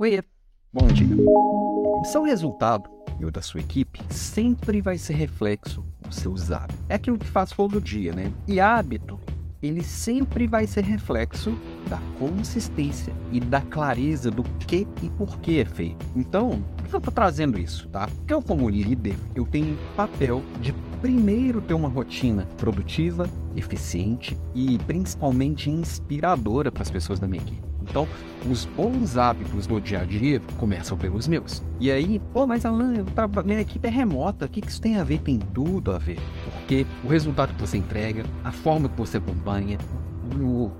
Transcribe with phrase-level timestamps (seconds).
[0.00, 0.22] Oi,
[0.72, 1.08] bom dia.
[2.04, 6.78] Seu resultado e o da sua equipe sempre vai ser reflexo dos seus hábitos.
[6.88, 8.32] É aquilo que faz todo dia, né?
[8.46, 9.18] E hábito,
[9.60, 11.58] ele sempre vai ser reflexo
[11.90, 16.06] da consistência e da clareza do que e por que é feito.
[16.14, 18.06] Então, por que eu estou trazendo isso, tá?
[18.06, 24.78] Porque eu, como líder, eu tenho papel de primeiro ter uma rotina produtiva, eficiente e
[24.78, 27.67] principalmente inspiradora para as pessoas da minha equipe.
[27.88, 28.06] Então,
[28.48, 31.62] os bons hábitos do dia a dia começam pelos meus.
[31.80, 34.96] E aí, pô, mas Alan, eu minha equipe é remota, o que, que isso tem
[34.96, 35.18] a ver?
[35.20, 36.18] Tem tudo a ver.
[36.44, 39.78] Porque o resultado que você entrega, a forma que você acompanha,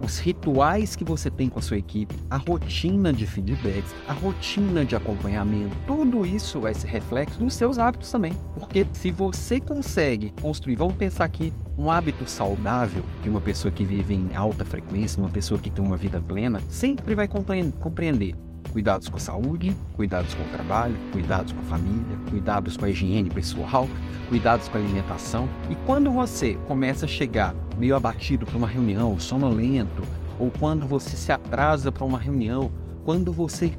[0.00, 4.84] os rituais que você tem com a sua equipe, a rotina de feedbacks, a rotina
[4.84, 8.32] de acompanhamento, tudo isso vai ser reflexo dos seus hábitos também.
[8.58, 13.84] Porque se você consegue construir, vamos pensar aqui, um hábito saudável de uma pessoa que
[13.84, 18.34] vive em alta frequência, uma pessoa que tem uma vida plena, sempre vai compreender
[18.72, 22.90] cuidados com a saúde, cuidados com o trabalho, cuidados com a família, cuidados com a
[22.90, 23.88] higiene pessoal,
[24.28, 25.48] cuidados com a alimentação.
[25.70, 30.02] E quando você começa a chegar meio abatido para uma reunião, sonolento,
[30.38, 32.70] ou quando você se atrasa para uma reunião,
[33.04, 33.72] quando você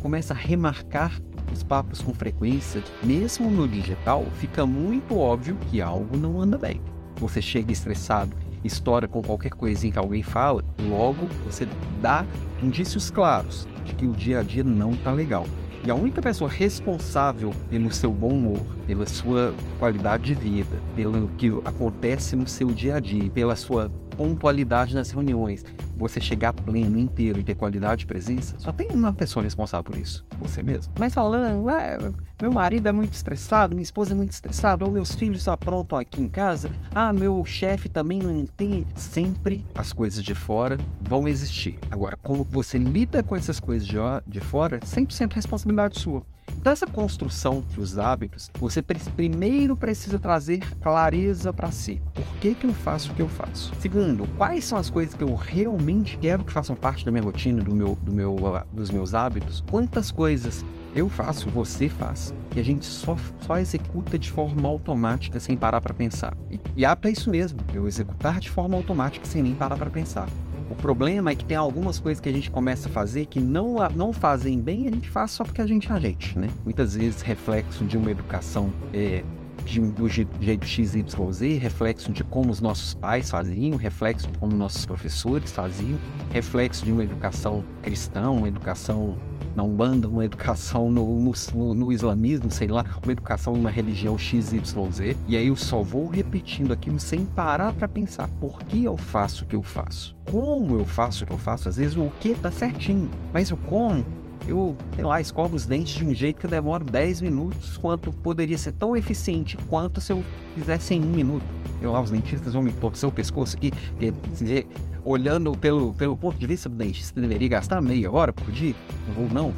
[0.00, 1.20] começa a remarcar
[1.52, 6.80] os papos com frequência, mesmo no digital, fica muito óbvio que algo não anda bem.
[7.16, 11.68] Você chega estressado, estoura com qualquer coisinha que alguém fala, logo você
[12.00, 12.24] dá
[12.62, 15.46] indícios claros de que o dia a dia não está legal.
[15.86, 21.28] E a única pessoa responsável pelo seu bom humor, pela sua qualidade de vida, pelo
[21.36, 25.64] que acontece no seu dia a dia, pela sua pontualidade nas reuniões,
[25.96, 29.96] você chegar pleno, inteiro e ter qualidade de presença, só tem uma pessoa responsável por
[29.96, 30.92] isso, você mesmo.
[30.98, 31.98] Mas falando, ué,
[32.40, 36.20] meu marido é muito estressado, minha esposa é muito estressada, ou meus filhos aprontam aqui
[36.20, 38.86] em casa, ah, meu chefe também não entende.
[38.96, 41.78] Sempre as coisas de fora vão existir.
[41.90, 46.22] Agora, como você lida com essas coisas de, de fora, 100% responsabilidade sua.
[46.62, 52.00] Dessa construção dos hábitos, você primeiro precisa trazer clareza para si.
[52.14, 53.70] Por que, que eu faço o que eu faço?
[53.78, 57.62] Segundo, quais são as coisas que eu realmente quero que façam parte da minha rotina,
[57.62, 58.36] do meu, do meu,
[58.72, 59.62] dos meus hábitos?
[59.70, 65.40] Quantas coisas eu faço, você faz, e a gente só, só executa de forma automática
[65.40, 66.36] sem parar para pensar.
[66.50, 70.28] E, e é isso mesmo, eu executar de forma automática sem nem parar para pensar.
[70.70, 73.76] O problema é que tem algumas coisas que a gente começa a fazer que não,
[73.94, 76.48] não fazem bem e a gente faz só porque a gente é a gente, né?
[76.64, 79.22] Muitas vezes reflexo de uma educação é,
[79.64, 84.84] de, do jeito XYZ, reflexo de como os nossos pais faziam, reflexo de como nossos
[84.86, 85.98] professores faziam,
[86.30, 89.16] reflexo de uma educação cristã, uma educação
[89.54, 94.18] na Umbanda, uma educação no, no, no, islamismo, sei lá, uma educação em uma religião
[94.18, 95.16] XYZ.
[95.28, 99.44] E aí eu só vou repetindo aquilo sem parar para pensar por que eu faço
[99.44, 100.16] o que eu faço.
[100.30, 101.68] Como eu faço o que eu faço?
[101.68, 104.04] Às vezes o que tá certinho, mas o como
[104.46, 108.58] eu, sei lá, escovo os dentes de um jeito que demora 10 minutos, quanto poderia
[108.58, 110.22] ser tão eficiente quanto se eu
[110.54, 111.44] fizesse em um minuto.
[111.80, 114.66] Eu lá, os dentistas vão me torcer o pescoço aqui, quer dizer,
[115.04, 118.74] olhando pelo, pelo ponto de vista do dentista, deveria gastar meia hora por dia?
[119.16, 119.52] Ou não?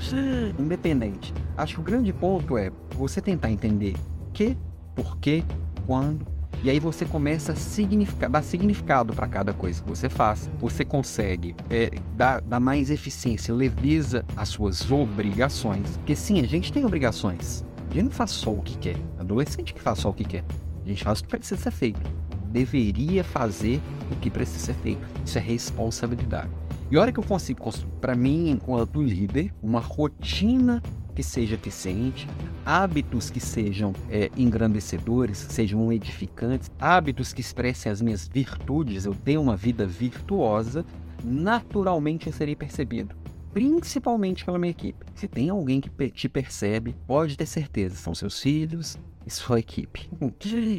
[0.58, 1.32] Independente.
[1.56, 3.96] Acho que o grande ponto é você tentar entender
[4.32, 4.56] que,
[4.94, 5.42] por quê,
[5.86, 6.26] quando,
[6.64, 10.48] e aí você começa a significar, dar significado para cada coisa que você faz.
[10.60, 15.96] Você consegue é, dar, dar mais eficiência, leveza às suas obrigações.
[15.96, 17.64] Porque sim, a gente tem obrigações.
[17.90, 18.96] A gente não faz só o que quer.
[19.18, 20.44] Adolescente que faz só o que quer.
[20.84, 22.00] A gente faz o que precisa ser feito.
[22.46, 23.80] Deveria fazer
[24.10, 25.00] o que precisa ser feito.
[25.24, 26.50] Isso é responsabilidade.
[26.92, 30.82] E a hora que eu consigo construir, para mim, enquanto líder, uma rotina
[31.14, 32.26] que seja eficiente,
[32.64, 39.42] hábitos que sejam é, engrandecedores, sejam edificantes, hábitos que expressem as minhas virtudes, eu tenho
[39.42, 40.84] uma vida virtuosa,
[41.22, 43.14] naturalmente eu serei percebido.
[43.52, 45.04] Principalmente pela minha equipe.
[45.14, 50.08] Se tem alguém que te percebe, pode ter certeza, são seus filhos, e sua equipe.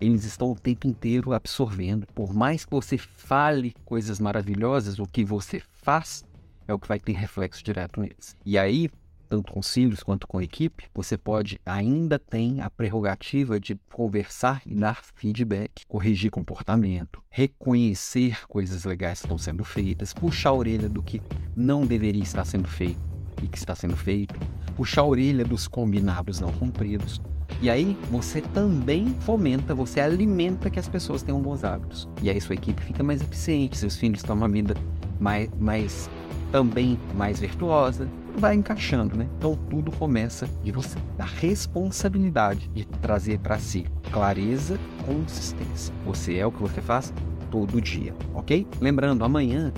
[0.00, 2.06] Eles estão o tempo inteiro absorvendo.
[2.14, 6.24] Por mais que você fale coisas maravilhosas, o que você faz
[6.66, 8.36] é o que vai ter reflexo direto neles.
[8.44, 8.90] E aí,
[9.34, 14.74] tanto com filhos quanto com equipe, você pode ainda tem a prerrogativa de conversar e
[14.76, 21.02] dar feedback, corrigir comportamento, reconhecer coisas legais que estão sendo feitas, puxar a orelha do
[21.02, 21.20] que
[21.56, 23.00] não deveria estar sendo feito
[23.42, 24.38] e que está sendo feito,
[24.76, 27.20] puxar a orelha dos combinados não cumpridos.
[27.60, 32.08] E aí você também fomenta, você alimenta que as pessoas tenham bons hábitos.
[32.22, 34.76] E aí sua equipe fica mais eficiente, seus filhos têm uma vida
[35.18, 36.08] mais, mais
[36.52, 38.08] também mais virtuosa,
[38.38, 39.28] vai encaixando, né?
[39.38, 45.94] Então tudo começa de você, da responsabilidade de trazer para si clareza, consistência.
[46.04, 47.12] Você é o que você faz
[47.50, 48.66] todo dia, ok?
[48.80, 49.72] Lembrando, amanhã,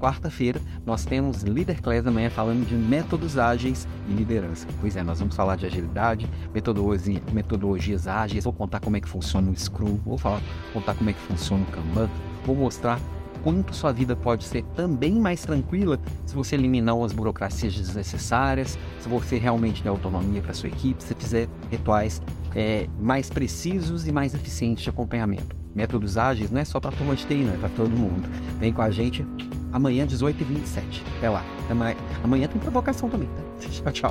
[0.00, 4.66] quarta-feira, nós temos Leader Class amanhã falando de métodos ágeis e liderança.
[4.80, 9.08] Pois é, nós vamos falar de agilidade, metodologia, metodologias ágeis, vou contar como é que
[9.08, 10.40] funciona o Scrum, vou falar,
[10.72, 12.10] contar como é que funciona o Kanban,
[12.44, 12.98] vou mostrar
[13.42, 19.08] quanto sua vida pode ser também mais tranquila se você eliminar as burocracias desnecessárias, se
[19.08, 22.20] você realmente der autonomia para sua equipe, se fizer rituais
[22.54, 25.56] é, mais precisos e mais eficientes de acompanhamento.
[25.74, 28.28] Métodos ágeis não é só para a turma de TI, não, é para todo mundo.
[28.58, 29.24] Vem com a gente
[29.72, 31.02] amanhã, 18h27.
[31.18, 31.44] Até lá.
[31.70, 33.42] Amanhã, amanhã tem provocação também, tá?
[33.92, 34.10] Tchau, tchau.